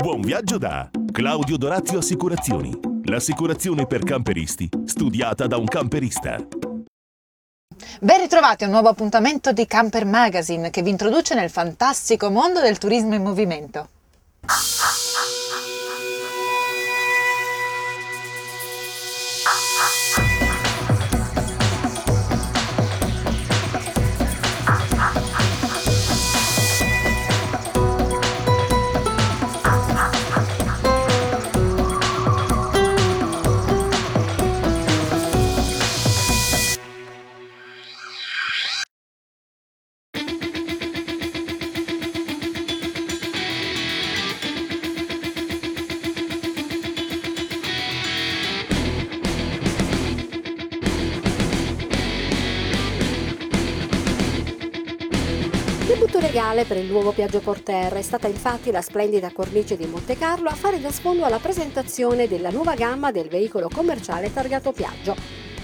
[0.00, 2.72] Buon viaggio da Claudio Dorazio Assicurazioni.
[3.04, 6.38] L'assicurazione per camperisti, studiata da un camperista.
[8.00, 12.62] Ben ritrovati a un nuovo appuntamento di Camper Magazine che vi introduce nel fantastico mondo
[12.62, 13.88] del turismo in movimento.
[56.00, 60.16] Debutto regale per il nuovo Piaggio Porter è stata infatti la splendida cornice di Monte
[60.16, 65.14] Carlo a fare da sfondo alla presentazione della nuova gamma del veicolo commerciale targato Piaggio.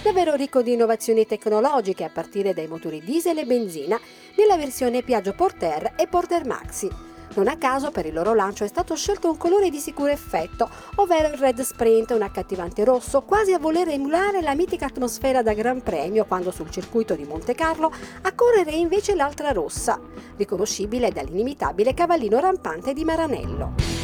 [0.03, 3.99] Davvero ricco di innovazioni tecnologiche a partire dai motori diesel e benzina
[4.37, 7.06] nella versione Piaggio Porter e Porter Maxi.
[7.37, 10.71] Non a caso per il loro lancio è stato scelto un colore di sicuro effetto,
[10.95, 15.53] ovvero il Red Sprint, un accattivante rosso, quasi a voler emulare la mitica atmosfera da
[15.53, 17.93] Gran Premio quando sul circuito di Monte Carlo
[18.23, 20.01] a correre invece l'altra rossa,
[20.37, 23.96] riconoscibile dall'inimitabile cavallino rampante di Maranello.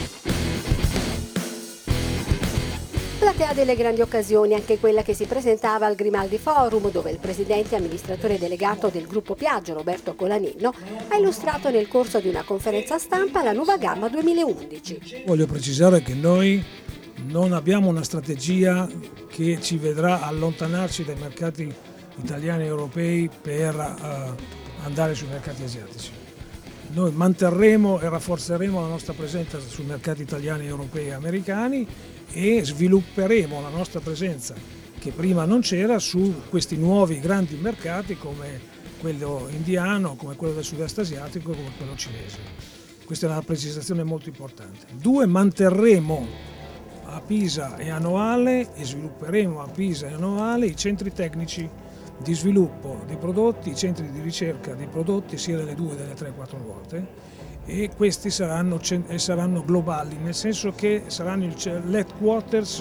[3.23, 7.77] Platea delle grandi occasioni, anche quella che si presentava al Grimaldi Forum, dove il presidente
[7.77, 10.75] e amministratore delegato del gruppo Piaggio, Roberto Colanino,
[11.07, 15.23] ha illustrato nel corso di una conferenza stampa la nuova gamma 2011.
[15.25, 16.65] Voglio precisare che noi
[17.29, 18.89] non abbiamo una strategia
[19.29, 21.73] che ci vedrà allontanarci dai mercati
[22.17, 26.11] italiani e europei per uh, andare sui mercati asiatici.
[26.89, 31.87] Noi manterremo e rafforzeremo la nostra presenza sui mercati italiani, europei e americani
[32.33, 34.55] e svilupperemo la nostra presenza
[34.99, 38.71] che prima non c'era su questi nuovi grandi mercati come
[39.01, 42.39] quello indiano, come quello del sud-est asiatico, come quello cinese.
[43.05, 44.87] Questa è una precisazione molto importante.
[44.93, 46.27] Due, manterremo
[47.05, 51.69] a Pisa e a Noale e svilupperemo a Pisa e a Noale i centri tecnici
[52.23, 56.31] di sviluppo di prodotti, i centri di ricerca di prodotti sia delle due, delle tre,
[56.31, 57.07] quattro volte
[57.65, 58.81] e questi saranno,
[59.17, 61.53] saranno globali, nel senso che saranno
[61.85, 62.81] l'headquarters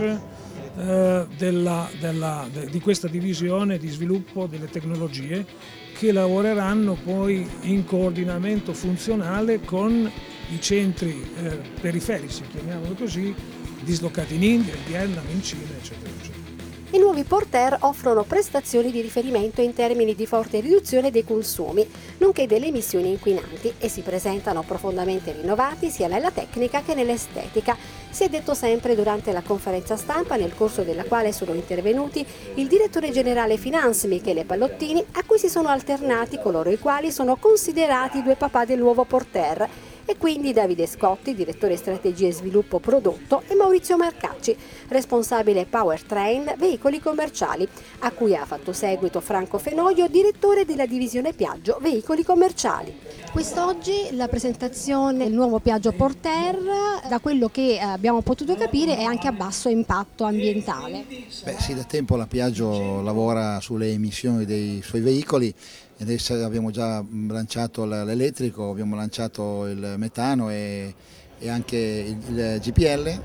[0.77, 5.45] eh, della, della, de, di questa divisione di sviluppo delle tecnologie
[5.93, 10.09] che lavoreranno poi in coordinamento funzionale con
[10.49, 13.33] i centri eh, periferici, chiamiamolo così,
[13.81, 16.50] dislocati in India, in Vietnam, in Cina, eccetera, eccetera.
[16.93, 22.47] I nuovi Porter offrono prestazioni di riferimento in termini di forte riduzione dei consumi, nonché
[22.47, 27.77] delle emissioni inquinanti e si presentano profondamente rinnovati sia nella tecnica che nell'estetica.
[28.09, 32.25] Si è detto sempre durante la conferenza stampa nel corso della quale sono intervenuti
[32.55, 37.37] il direttore generale Finance Michele Pallottini, a cui si sono alternati coloro i quali sono
[37.37, 39.69] considerati due papà del nuovo Porter
[40.11, 44.53] e quindi Davide Scotti, direttore strategia e sviluppo prodotto, e Maurizio Marcacci,
[44.89, 47.65] responsabile powertrain veicoli commerciali,
[47.99, 52.93] a cui ha fatto seguito Franco Fenoglio, direttore della divisione Piaggio veicoli commerciali.
[53.31, 56.59] Quest'oggi la presentazione del nuovo Piaggio Porter,
[57.07, 61.05] da quello che abbiamo potuto capire, è anche a basso impatto ambientale.
[61.45, 65.55] Beh sì, da tempo la Piaggio lavora sulle emissioni dei suoi veicoli
[66.01, 70.93] adesso abbiamo già lanciato l'elettrico, abbiamo lanciato il metano e,
[71.37, 73.21] e anche il, il, GPL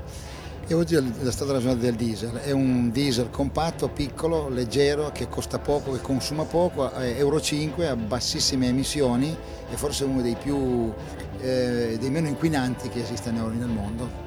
[0.67, 5.59] e oggi è stata ragionata del diesel, è un diesel compatto, piccolo, leggero, che costa
[5.59, 9.35] poco, che consuma poco, Euro 5 a bassissime emissioni
[9.69, 10.91] e forse uno dei, più,
[11.39, 14.25] eh, dei meno inquinanti che esistano nel mondo.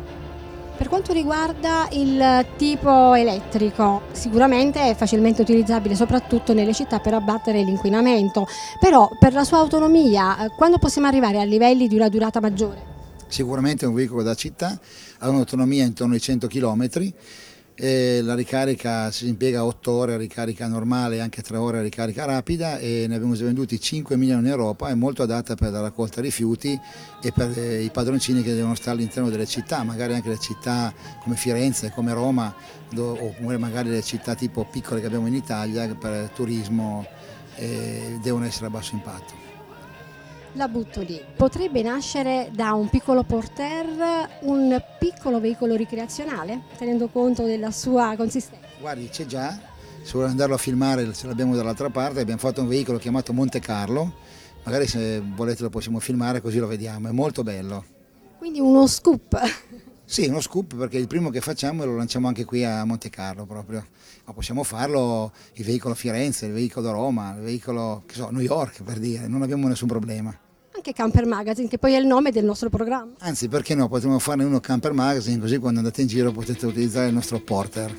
[0.81, 7.63] Per quanto riguarda il tipo elettrico, sicuramente è facilmente utilizzabile soprattutto nelle città per abbattere
[7.63, 8.47] l'inquinamento,
[8.81, 12.83] però per la sua autonomia, eh, quando possiamo arrivare a livelli di una durata maggiore?
[13.29, 14.81] Sicuramente è un veicolo da città,
[15.19, 17.13] ha un'autonomia intorno ai 100 km
[17.83, 22.27] e la ricarica si impiega 8 ore a ricarica normale anche 3 ore a ricarica
[22.27, 25.81] rapida e ne abbiamo già venduti 5 milioni in Europa, è molto adatta per la
[25.81, 26.79] raccolta rifiuti
[27.23, 30.93] e per eh, i padroncini che devono stare all'interno delle città, magari anche le città
[31.23, 32.55] come Firenze, come Roma
[32.95, 37.07] oppure magari le città tipo piccole che abbiamo in Italia per turismo
[37.55, 39.50] eh, devono essere a basso impatto.
[40.55, 41.21] La butto lì.
[41.37, 48.67] Potrebbe nascere da un piccolo porter un piccolo veicolo ricreazionale, tenendo conto della sua consistenza?
[48.81, 49.59] Guardi, c'è già,
[50.03, 53.61] se vuole andarlo a filmare ce l'abbiamo dall'altra parte, abbiamo fatto un veicolo chiamato Monte
[53.61, 54.15] Carlo,
[54.65, 57.85] magari se volete lo possiamo filmare così lo vediamo, è molto bello.
[58.39, 59.39] Quindi uno scoop.
[60.11, 63.47] Sì, uno scoop perché il primo che facciamo lo lanciamo anche qui a Monte Carlo
[63.47, 63.87] proprio,
[64.25, 68.27] ma possiamo farlo il veicolo a Firenze, il veicolo a Roma, il veicolo che so,
[68.27, 70.37] a New York per dire, non abbiamo nessun problema.
[70.75, 73.13] Anche Camper Magazine, che poi è il nome del nostro programma.
[73.21, 77.07] Anzi, perché no, potremmo farne uno Camper Magazine così quando andate in giro potete utilizzare
[77.07, 77.97] il nostro porter.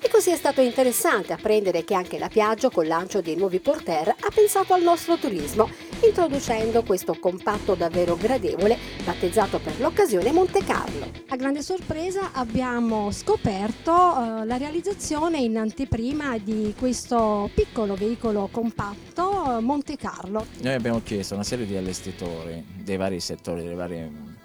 [0.00, 4.10] E così è stato interessante apprendere che anche la Piaggio, col lancio dei nuovi porter,
[4.10, 5.68] ha pensato al nostro turismo,
[6.04, 11.10] introducendo questo compatto davvero gradevole, battezzato per l'occasione Monte Carlo.
[11.28, 19.22] A grande sorpresa abbiamo scoperto uh, la realizzazione in anteprima di questo piccolo veicolo compatto
[19.22, 20.46] uh, Monte Carlo.
[20.62, 24.36] Noi abbiamo chiesto a una serie di allestitori dei vari settori, delle varie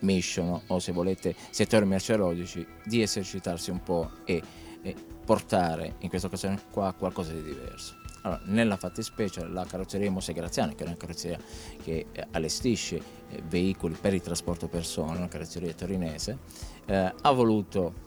[0.00, 4.42] mission o se volete settori merceologici di esercitarsi un po' e
[4.82, 4.94] e
[5.24, 7.94] portare in questa occasione qua qualcosa di diverso.
[8.28, 11.38] Allora, nella fattispecie la carrozzeria Mose Graziani, che è una carrozzeria
[11.82, 12.96] che eh, allestisce
[13.30, 16.36] eh, veicoli per il trasporto persone, una carrozzeria torinese,
[16.84, 18.06] eh, ha voluto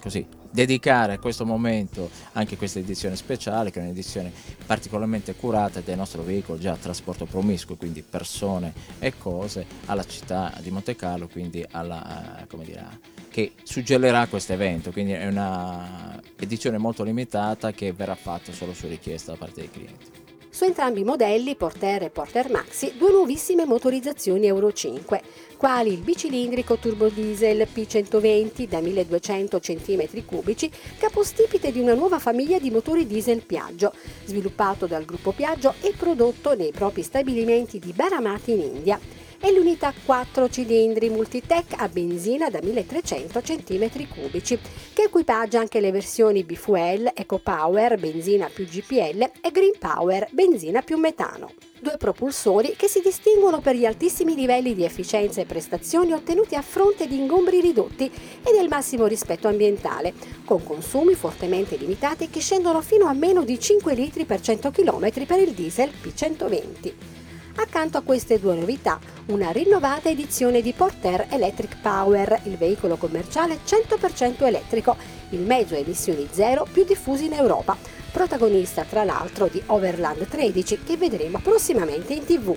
[0.00, 4.32] così dedicare a questo momento anche questa edizione speciale, che è un'edizione
[4.66, 10.72] particolarmente curata del nostro veicolo già trasporto promiscuo, quindi persone e cose, alla città di
[10.72, 12.98] Monte Carlo, quindi alla, come dire,
[13.30, 18.88] che suggellerà questo evento, quindi è una edizione molto limitata che verrà fatta solo su
[18.88, 20.18] richiesta da parte dei clienti.
[20.52, 25.22] Su entrambi i modelli, Porter e Porter Maxi, due nuovissime motorizzazioni Euro 5,
[25.56, 33.06] quali il bicilindrico turbodiesel P120 da 1200 cm3, capostipite di una nuova famiglia di motori
[33.06, 33.92] diesel Piaggio,
[34.24, 38.98] sviluppato dal gruppo Piaggio e prodotto nei propri stabilimenti di Baramati in India
[39.40, 44.58] e l'unità 4 cilindri Multitech a benzina da 1300 cm3,
[44.92, 50.98] che equipaggia anche le versioni B-Fuel, EcoPower, benzina più GPL e Green Power, benzina più
[50.98, 51.52] metano.
[51.80, 56.62] Due propulsori che si distinguono per gli altissimi livelli di efficienza e prestazioni ottenuti a
[56.62, 60.12] fronte di ingombri ridotti e del massimo rispetto ambientale,
[60.44, 65.10] con consumi fortemente limitati che scendono fino a meno di 5 litri per 100 km
[65.24, 67.19] per il diesel P120.
[67.60, 73.58] Accanto a queste due novità, una rinnovata edizione di Porter Electric Power, il veicolo commerciale
[73.62, 74.96] 100% elettrico,
[75.30, 77.76] il mezzo a emissioni zero più diffuso in Europa,
[78.10, 82.56] protagonista tra l'altro di Overland 13 che vedremo prossimamente in tv.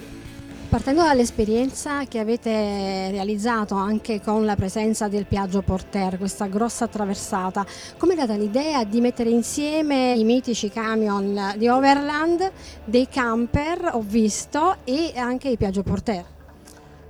[0.74, 7.64] Partendo dall'esperienza che avete realizzato anche con la presenza del Piaggio Porter, questa grossa traversata,
[7.96, 12.52] come è data l'idea di mettere insieme i mitici camion di Overland,
[12.86, 16.26] dei camper, ho visto, e anche il Piaggio Porter?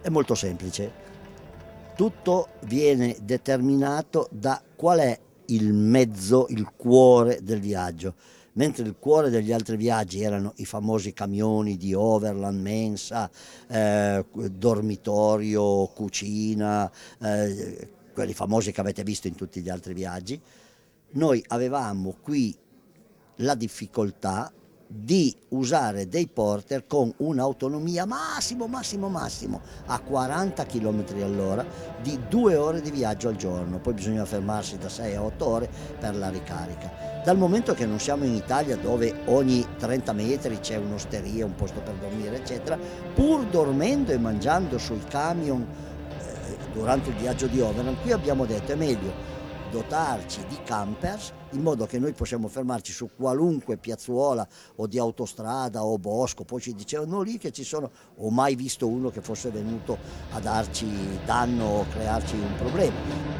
[0.01, 0.91] È molto semplice.
[1.95, 8.13] Tutto viene determinato da qual è il mezzo, il cuore del viaggio
[8.53, 13.29] mentre il cuore degli altri viaggi erano i famosi camioni di Overland, mensa,
[13.67, 20.39] eh, dormitorio, cucina, eh, quelli famosi che avete visto in tutti gli altri viaggi,
[21.11, 22.55] noi avevamo qui
[23.37, 24.51] la difficoltà
[24.95, 31.65] di usare dei porter con un'autonomia massimo, massimo, massimo a 40 km all'ora
[32.01, 35.69] di due ore di viaggio al giorno, poi bisogna fermarsi da 6 a 8 ore
[35.99, 37.12] per la ricarica.
[37.23, 41.79] Dal momento che non siamo in Italia dove ogni 30 metri c'è un'osteria, un posto
[41.79, 42.77] per dormire, eccetera,
[43.13, 48.73] pur dormendo e mangiando sul camion eh, durante il viaggio di Overland, qui abbiamo detto
[48.73, 49.13] è meglio
[49.71, 55.81] dotarci di campers in modo che noi possiamo fermarci su qualunque piazzuola o di autostrada
[55.81, 59.49] o bosco, poi ci dicevano lì che ci sono, ho mai visto uno che fosse
[59.49, 59.97] venuto
[60.33, 60.85] a darci
[61.25, 63.32] danno o crearci un problema.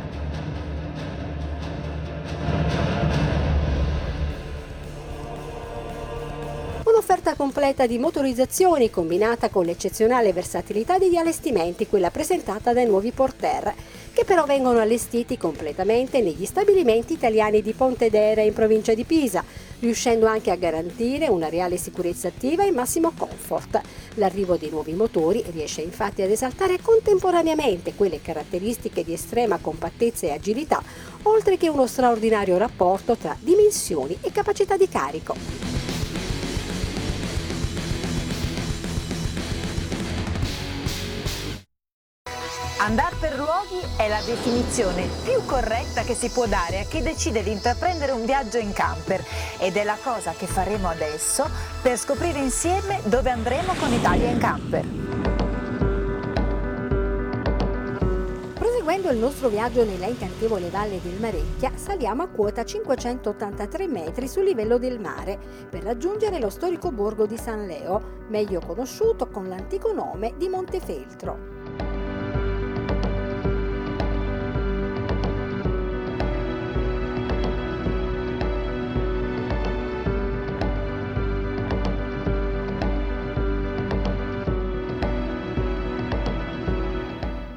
[7.05, 13.73] Un'offerta completa di motorizzazioni combinata con l'eccezionale versatilità degli allestimenti, quella presentata dai nuovi Porter
[14.13, 19.43] che però vengono allestiti completamente negli stabilimenti italiani di Pontedera in provincia di Pisa,
[19.79, 23.81] riuscendo anche a garantire una reale sicurezza attiva e massimo comfort.
[24.13, 30.31] L'arrivo dei nuovi motori riesce infatti ad esaltare contemporaneamente quelle caratteristiche di estrema compattezza e
[30.31, 30.81] agilità,
[31.23, 35.92] oltre che uno straordinario rapporto tra dimensioni e capacità di carico.
[42.83, 47.41] Andar per luoghi è la definizione più corretta che si può dare a chi decide
[47.41, 49.23] di intraprendere un viaggio in camper
[49.57, 51.49] ed è la cosa che faremo adesso
[51.81, 54.85] per scoprire insieme dove andremo con Italia in camper.
[58.53, 64.43] Proseguendo il nostro viaggio nella incantevole valle del Marecchia, saliamo a quota 583 metri sul
[64.43, 69.93] livello del mare per raggiungere lo storico borgo di San Leo, meglio conosciuto con l'antico
[69.93, 71.52] nome di Montefeltro.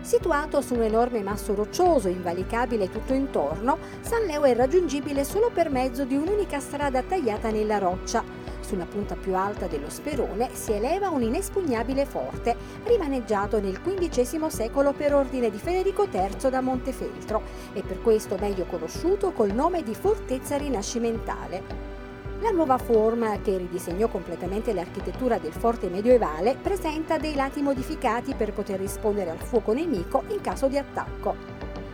[0.06, 5.68] Situato su un enorme masso roccioso, invalicabile tutto intorno, San Leo è raggiungibile solo per
[5.68, 8.22] mezzo di un'unica strada tagliata nella roccia.
[8.60, 14.92] Sulla punta più alta dello sperone si eleva un inespugnabile forte, rimaneggiato nel XV secolo
[14.92, 19.96] per ordine di Federico III da Montefeltro e per questo meglio conosciuto col nome di
[19.96, 21.95] Fortezza Rinascimentale.
[22.40, 28.52] La nuova forma, che ridisegnò completamente l'architettura del forte medievale, presenta dei lati modificati per
[28.52, 31.34] poter rispondere al fuoco nemico in caso di attacco.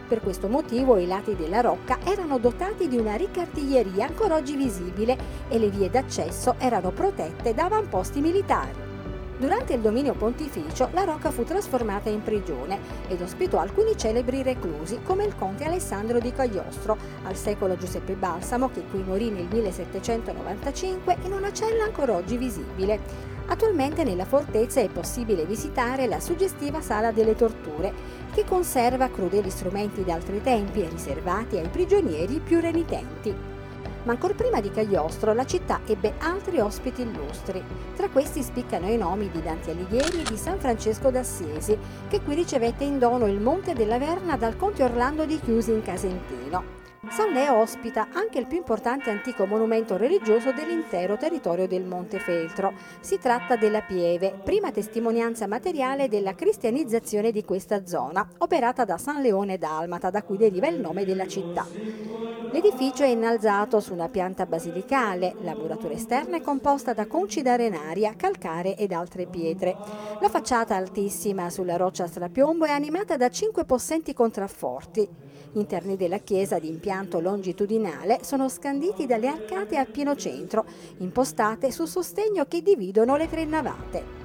[0.09, 4.57] Per questo motivo i lati della rocca erano dotati di una ricca artiglieria ancora oggi
[4.57, 5.17] visibile
[5.49, 8.92] e le vie d'accesso erano protette da avamposti militari.
[9.43, 15.01] Durante il dominio pontificio la Rocca fu trasformata in prigione ed ospitò alcuni celebri reclusi
[15.03, 21.17] come il conte Alessandro di Cagliostro, al secolo Giuseppe Balsamo che qui morì nel 1795
[21.25, 23.01] in una cella ancora oggi visibile.
[23.47, 27.93] Attualmente nella fortezza è possibile visitare la suggestiva Sala delle Torture,
[28.33, 33.52] che conserva crudeli strumenti d'altri tempi riservati ai prigionieri più renitenti
[34.05, 37.63] ma ancora prima di Cagliostro la città ebbe altri ospiti illustri.
[37.97, 41.79] Tra questi spiccano i nomi di Dante Alighieri e di San Francesco d'Assisi,
[42.09, 45.83] che qui ricevette in dono il Monte della Verna dal conte Orlando di Chiusi in
[45.83, 46.82] Casentino.
[47.15, 52.73] San Leo ospita anche il più importante antico monumento religioso dell'intero territorio del Monte Feltro.
[53.01, 59.21] Si tratta della Pieve, prima testimonianza materiale della cristianizzazione di questa zona, operata da San
[59.21, 61.67] Leone d'Almata, da cui deriva il nome della città.
[62.51, 68.15] L'edificio è innalzato su una pianta basilicale, la muratura esterna è composta da conci d'arenaria,
[68.17, 69.77] calcare ed altre pietre.
[70.19, 76.59] La facciata altissima sulla roccia strapiombo è animata da cinque possenti contrafforti interni della chiesa
[76.59, 80.65] di impianto longitudinale sono scanditi dalle arcate a pieno centro,
[80.99, 84.21] impostate su sostegno che dividono le tre navate.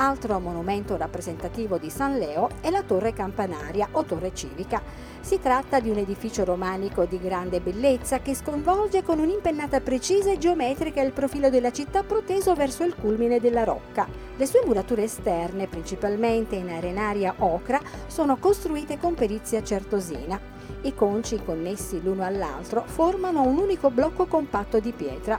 [0.00, 4.80] Altro monumento rappresentativo di San Leo è la torre campanaria o torre civica.
[5.20, 10.38] Si tratta di un edificio romanico di grande bellezza che sconvolge con un'impennata precisa e
[10.38, 14.06] geometrica il profilo della città proteso verso il culmine della rocca.
[14.36, 20.57] Le sue murature esterne, principalmente in arenaria ocra, sono costruite con perizia certosina.
[20.82, 25.38] I conci connessi l'uno all'altro formano un unico blocco compatto di pietra.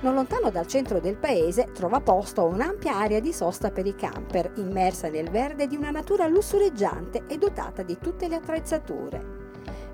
[0.00, 4.52] Non lontano dal centro del paese trova posto un'ampia area di sosta per i camper,
[4.56, 9.37] immersa nel verde di una natura lussureggiante e dotata di tutte le attrezzature.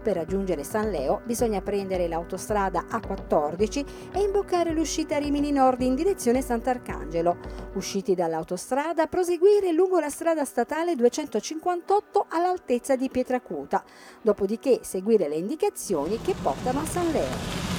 [0.05, 6.43] Per raggiungere San Leo bisogna prendere l'autostrada A14 e imboccare l'uscita Rimini Nord in direzione
[6.43, 7.39] Sant'Arcangelo.
[7.73, 13.83] Usciti dall'autostrada, proseguire lungo la strada statale 258 all'altezza di Pietracuta,
[14.21, 17.74] dopodiché seguire le indicazioni che portano a San Leo.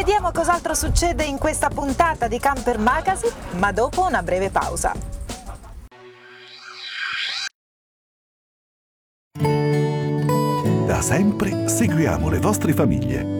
[0.00, 4.94] Vediamo cos'altro succede in questa puntata di Camper Magazine, ma dopo una breve pausa.
[10.86, 13.39] Da sempre seguiamo le vostre famiglie.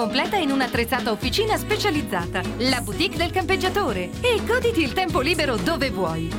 [0.01, 4.09] completa in un'attrezzata officina specializzata, la boutique del campeggiatore.
[4.21, 6.29] E goditi il tempo libero dove vuoi.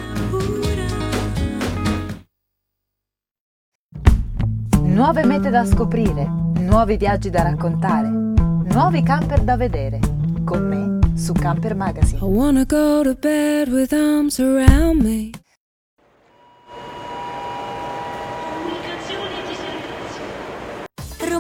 [4.83, 6.29] nuove mete da scoprire,
[6.59, 10.01] nuovi viaggi da raccontare, nuovi camper da vedere.
[10.45, 12.19] Con me su Camper Magazine.
[12.19, 15.31] I wanna go to bed with arms around me.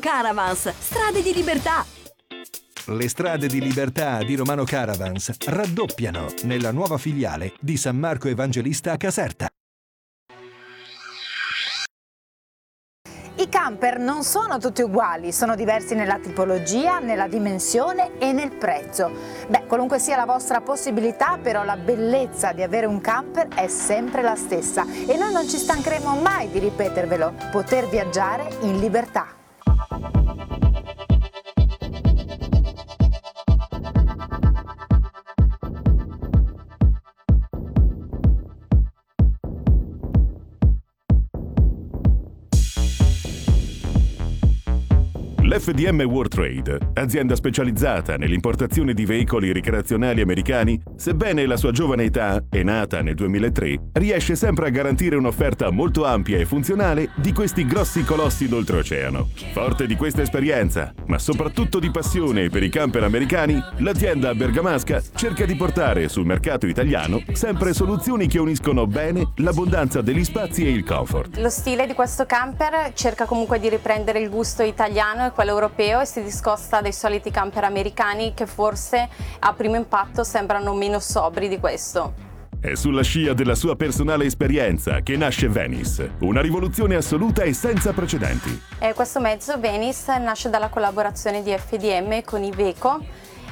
[0.00, 1.86] Caravans, strade di libertà.
[2.86, 8.90] Le strade di libertà di Romano Caravans raddoppiano nella nuova filiale di San Marco Evangelista
[8.90, 9.46] a Caserta.
[13.36, 19.12] I camper non sono tutti uguali, sono diversi nella tipologia, nella dimensione e nel prezzo.
[19.48, 24.22] Beh, qualunque sia la vostra possibilità, però la bellezza di avere un camper è sempre
[24.22, 29.38] la stessa e noi non ci stancheremo mai di ripetervelo, poter viaggiare in libertà.
[45.50, 52.40] L'FDM World Trade, azienda specializzata nell'importazione di veicoli ricreazionali americani, sebbene la sua giovane età
[52.48, 57.66] è nata nel 2003, riesce sempre a garantire un'offerta molto ampia e funzionale di questi
[57.66, 59.28] grossi colossi d'oltreoceano.
[59.50, 65.46] Forte di questa esperienza, ma soprattutto di passione per i camper americani, l'azienda bergamasca cerca
[65.46, 70.84] di portare sul mercato italiano sempre soluzioni che uniscono bene l'abbondanza degli spazi e il
[70.84, 71.38] comfort.
[71.38, 76.00] Lo stile di questo camper cerca comunque di riprendere il gusto italiano e quello europeo
[76.00, 81.48] e si discosta dai soliti camper americani che forse a primo impatto sembrano meno sobri
[81.48, 82.12] di questo.
[82.60, 87.94] È sulla scia della sua personale esperienza che nasce Venice, una rivoluzione assoluta e senza
[87.94, 88.60] precedenti.
[88.80, 93.02] E questo mezzo Venice nasce dalla collaborazione di FDM con Iveco.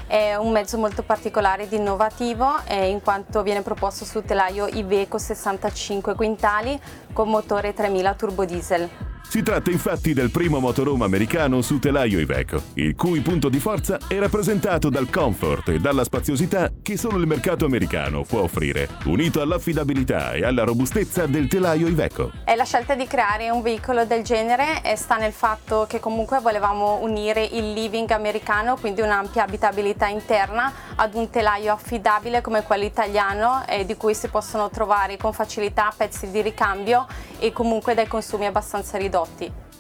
[0.07, 5.16] È un mezzo molto particolare ed innovativo eh, in quanto viene proposto su telaio Iveco
[5.16, 6.79] 65 quintali
[7.14, 9.07] con motore 3000 turbodiesel.
[9.28, 13.98] Si tratta infatti del primo motorhome americano su telaio Iveco, il cui punto di forza
[14.08, 19.42] è rappresentato dal comfort e dalla spaziosità che solo il mercato americano può offrire, unito
[19.42, 22.32] all'affidabilità e alla robustezza del telaio Iveco.
[22.46, 27.00] E la scelta di creare un veicolo del genere sta nel fatto che comunque volevamo
[27.02, 33.62] unire il living americano, quindi un'ampia abitabilità interna, ad un telaio affidabile come quello italiano,
[33.68, 37.06] eh, di cui si possono trovare con facilità pezzi di ricambio
[37.38, 39.16] e comunque dai consumi abbastanza ridotti.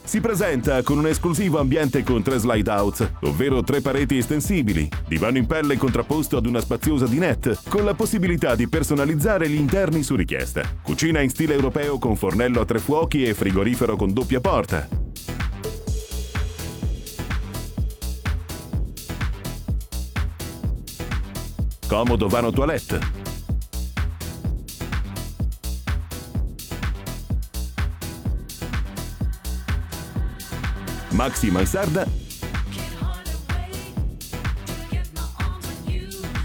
[0.02, 5.36] Si presenta con un esclusivo ambiente con tre slide out, ovvero tre pareti estensibili, divano
[5.36, 10.16] in pelle contrapposto ad una spaziosa dinette, con la possibilità di personalizzare gli interni su
[10.16, 10.62] richiesta.
[10.82, 14.88] Cucina in stile europeo con fornello a tre fuochi e frigorifero con doppia porta.
[21.86, 23.17] Comodo vano toilette.
[31.18, 32.06] Maxi Mansarda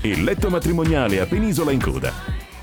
[0.01, 2.11] e letto matrimoniale a penisola in coda.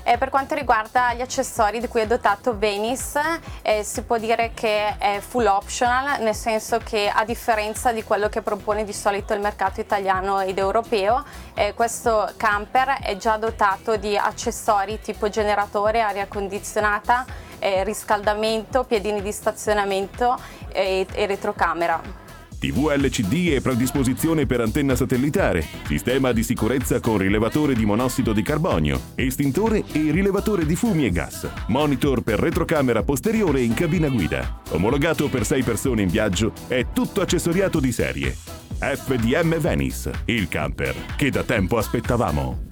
[0.03, 3.21] E per quanto riguarda gli accessori di cui è dotato Venice,
[3.61, 8.27] eh, si può dire che è full optional, nel senso che a differenza di quello
[8.27, 13.95] che propone di solito il mercato italiano ed europeo, eh, questo camper è già dotato
[13.95, 17.25] di accessori tipo generatore, aria condizionata,
[17.59, 20.37] eh, riscaldamento, piedini di stazionamento
[20.73, 22.29] e, e retrocamera.
[22.61, 28.43] TV LCD e predisposizione per antenna satellitare, sistema di sicurezza con rilevatore di monossido di
[28.43, 34.61] carbonio, estintore e rilevatore di fumi e gas, monitor per retrocamera posteriore in cabina guida.
[34.69, 38.35] Omologato per 6 persone in viaggio, è tutto accessoriato di serie.
[38.77, 42.67] FDM Venice, il camper che da tempo aspettavamo.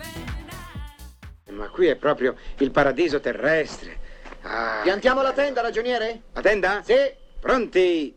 [1.49, 3.97] Ma qui è proprio il paradiso terrestre.
[4.43, 4.81] Ah.
[4.83, 6.21] Piantiamo la tenda, ragioniere?
[6.33, 6.83] La tenda?
[6.85, 6.93] Sì.
[7.39, 8.13] Pronti?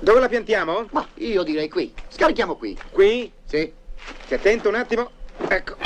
[0.00, 0.86] Dove la piantiamo?
[0.92, 1.92] Ma io direi qui.
[2.08, 2.78] Scarichiamo qui.
[2.90, 3.30] Qui?
[3.44, 3.70] Sì.
[4.24, 5.10] Stia attento un attimo.
[5.48, 5.76] Ecco.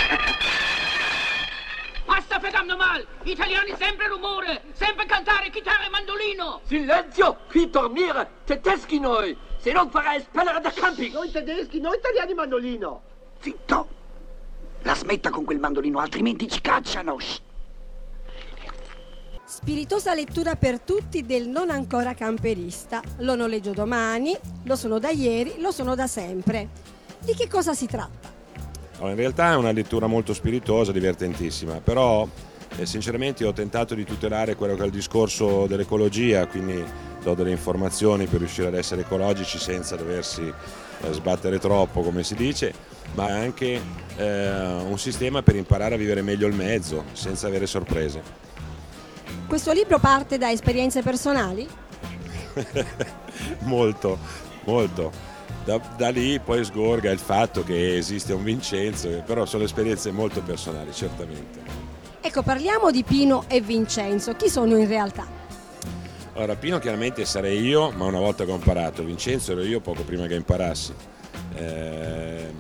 [2.05, 3.05] Basta fregando mal!
[3.25, 4.63] Italiani sempre rumore!
[4.73, 6.61] Sempre cantare chitarra e mandolino!
[6.65, 7.39] Silenzio!
[7.49, 8.29] Qui dormire!
[8.45, 9.37] Tedeschi noi!
[9.57, 11.11] Se non farai espellere da campi!
[11.11, 13.03] Noi tedeschi, noi italiani mandolino!
[13.41, 13.89] Zitto!
[14.83, 17.19] La smetta con quel mandolino, altrimenti ci cacciano!
[17.19, 17.41] Shh.
[19.57, 23.01] Spiritosa lettura per tutti del non ancora camperista.
[23.19, 26.69] Lo noleggio domani, lo sono da ieri, lo sono da sempre.
[27.21, 28.33] Di che cosa si tratta?
[29.03, 32.27] In realtà è una lettura molto spiritosa, divertentissima, però
[32.77, 36.85] eh, sinceramente ho tentato di tutelare quello che è il discorso dell'ecologia, quindi
[37.23, 42.35] do delle informazioni per riuscire ad essere ecologici senza doversi eh, sbattere troppo, come si
[42.35, 42.75] dice,
[43.15, 43.81] ma anche
[44.17, 48.44] eh, un sistema per imparare a vivere meglio il mezzo, senza avere sorprese.
[49.47, 51.69] Questo libro parte da esperienze personali?
[53.61, 54.19] molto,
[54.65, 55.33] molto.
[55.65, 60.43] Da, da, lì poi sgorga il fatto che esiste un Vincenzo, però sono esperienze molto
[60.43, 61.61] personali, certamente.
[62.21, 64.35] Ecco, parliamo di Pino e Vincenzo.
[64.35, 65.27] Chi sono in realtà?
[66.35, 70.03] Allora, Pino chiaramente sarei io, ma una volta che ho imparato, Vincenzo ero io poco
[70.03, 70.95] prima che imparassi.
[71.55, 72.53] Eh,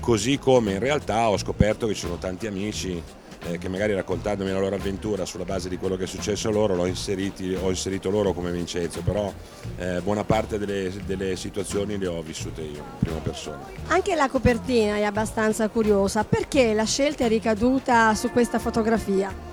[0.00, 3.02] così come in realtà ho scoperto che ci sono tanti amici
[3.44, 6.52] eh, che magari raccontandomi la loro avventura sulla base di quello che è successo a
[6.52, 9.32] loro, ho inserito loro come Vincenzo, però
[9.78, 13.60] eh, buona parte delle, delle situazioni le ho vissute io in prima persona.
[13.88, 19.48] Anche la copertina è abbastanza curiosa, perché la scelta è ricaduta su questa fotografia?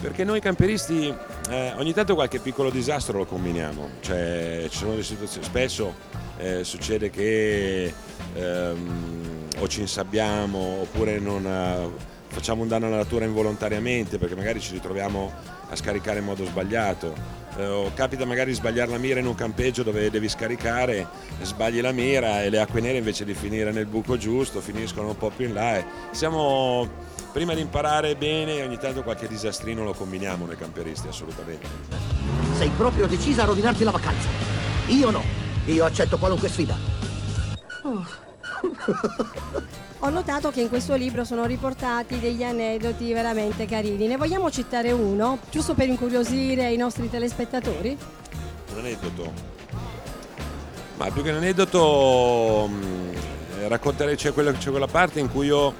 [0.00, 1.12] Perché noi camperisti
[1.50, 5.94] eh, ogni tanto qualche piccolo disastro lo combiniamo, cioè ci sono delle situazioni, spesso
[6.36, 7.92] eh, succede che
[8.34, 14.58] ehm, o ci insabbiamo oppure non eh, facciamo un danno alla natura involontariamente perché magari
[14.58, 15.32] ci ritroviamo
[15.70, 17.14] a scaricare in modo sbagliato.
[17.56, 21.06] Eh, o capita magari di sbagliare la mira in un campeggio dove devi scaricare,
[21.42, 25.16] sbagli la mira e le acque nere invece di finire nel buco giusto finiscono un
[25.16, 25.82] po' più in là.
[26.10, 26.88] siamo
[27.32, 31.68] prima di imparare bene ogni tanto qualche disastrino lo combiniamo noi camperisti assolutamente.
[32.56, 34.28] Sei proprio decisa a rovinarti la vacanza.
[34.88, 35.22] Io no,
[35.66, 36.76] io accetto qualunque sfida.
[37.84, 38.23] Oh.
[40.00, 44.06] Ho notato che in questo libro sono riportati degli aneddoti veramente carini.
[44.06, 47.96] Ne vogliamo citare uno, giusto per incuriosire i nostri telespettatori?
[48.72, 49.32] Un aneddoto.
[50.96, 53.14] Ma più che un aneddoto mm,
[53.68, 55.74] racconterei c'è quella, c'è quella parte in cui io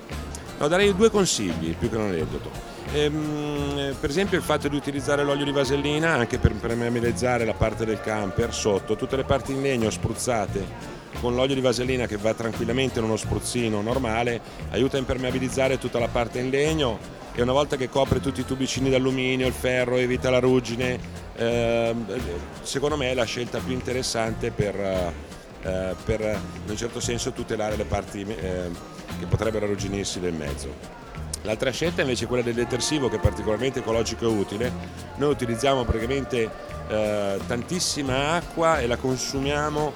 [0.59, 2.51] No, darei due consigli più che un aneddoto.
[2.92, 7.85] Ehm, per esempio il fatto di utilizzare l'olio di vasellina anche per permeabilizzare la parte
[7.85, 12.35] del camper sotto, tutte le parti in legno spruzzate con l'olio di vasellina che va
[12.35, 17.53] tranquillamente in uno spruzzino normale aiuta a impermeabilizzare tutta la parte in legno e una
[17.53, 20.98] volta che copre tutti i tubicini d'alluminio, il ferro, evita la ruggine,
[21.35, 22.07] ehm,
[22.62, 27.74] secondo me è la scelta più interessante per, eh, per in un certo senso tutelare
[27.74, 28.70] le parti eh,
[29.18, 31.03] che potrebbero arrugginirsi nel mezzo.
[31.42, 34.72] L'altra scelta invece è quella del detersivo che è particolarmente ecologico e utile.
[35.16, 36.48] Noi utilizziamo praticamente
[36.88, 39.92] eh, tantissima acqua e la consumiamo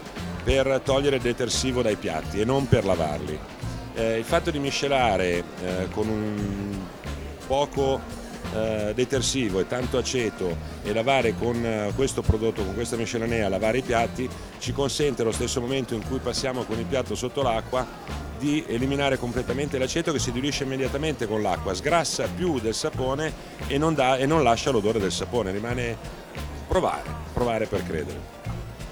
[0.48, 3.38] per togliere il detersivo dai piatti e non per lavarli.
[3.92, 6.74] Eh, il fatto di miscelare eh, con un
[7.46, 8.00] poco
[8.54, 13.78] eh, detersivo e tanto aceto e lavare con eh, questo prodotto, con questa miscelanea, lavare
[13.78, 14.26] i piatti,
[14.58, 17.86] ci consente allo stesso momento in cui passiamo con il piatto sotto l'acqua
[18.38, 23.34] di eliminare completamente l'aceto che si diluisce immediatamente con l'acqua, sgrassa più del sapone
[23.66, 25.94] e non, dà, e non lascia l'odore del sapone, rimane
[26.66, 27.02] provare,
[27.34, 28.37] provare per credere.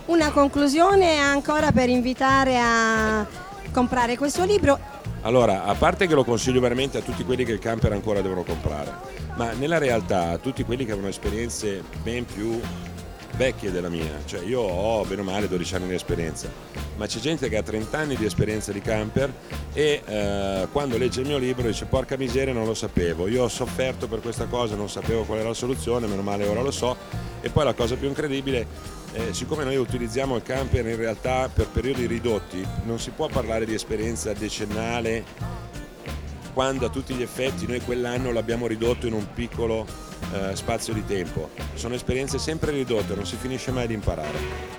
[0.06, 3.26] Una conclusione ancora per invitare a
[3.72, 4.78] comprare questo libro.
[5.22, 8.44] Allora, a parte che lo consiglio veramente a tutti quelli che il camper ancora devono
[8.44, 8.94] comprare,
[9.34, 12.60] ma nella realtà a tutti quelli che hanno esperienze ben più
[13.36, 16.48] vecchie della mia, cioè io ho bene o male 12 anni di esperienza,
[16.96, 19.32] ma c'è gente che ha 30 anni di esperienza di camper
[19.72, 23.48] e eh, quando legge il mio libro dice porca miseria non lo sapevo, io ho
[23.48, 26.96] sofferto per questa cosa, non sapevo qual era la soluzione, meno male ora lo so
[27.42, 28.66] e poi la cosa più incredibile,
[29.16, 33.64] eh, siccome noi utilizziamo il camper in realtà per periodi ridotti, non si può parlare
[33.64, 35.24] di esperienza decennale
[36.52, 39.86] quando a tutti gli effetti noi quell'anno l'abbiamo ridotto in un piccolo
[40.32, 41.50] eh, spazio di tempo.
[41.74, 44.75] Sono esperienze sempre ridotte, non si finisce mai di imparare.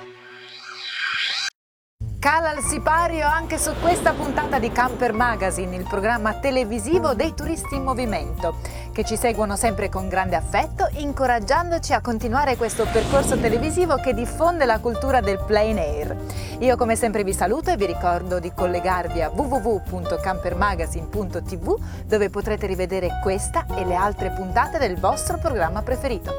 [2.27, 7.75] Cala il sipario anche su questa puntata di Camper Magazine, il programma televisivo dei turisti
[7.75, 8.57] in movimento,
[8.91, 14.65] che ci seguono sempre con grande affetto, incoraggiandoci a continuare questo percorso televisivo che diffonde
[14.65, 16.17] la cultura del plain air.
[16.59, 21.75] Io come sempre vi saluto e vi ricordo di collegarvi a www.campermagazine.tv
[22.07, 26.33] dove potrete rivedere questa e le altre puntate del vostro programma preferito.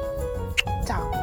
[0.85, 1.18] Ciao!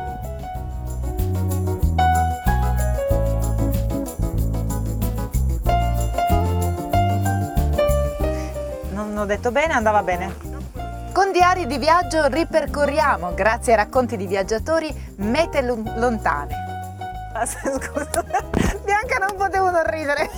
[9.23, 10.35] Ho detto bene, andava bene.
[11.13, 16.55] Con Diari di Viaggio ripercorriamo, grazie ai racconti di viaggiatori, mete lontane.
[17.47, 18.25] Scusa,
[18.85, 20.31] Bianca non potevo non ridere.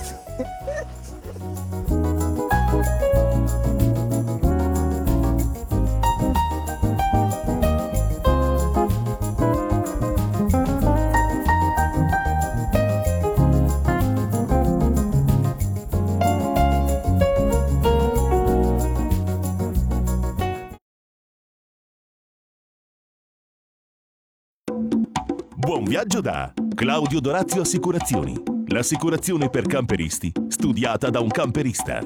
[25.79, 28.35] Buon viaggio da Claudio Dorazio Assicurazioni.
[28.67, 32.01] L'assicurazione per camperisti, studiata da un camperista.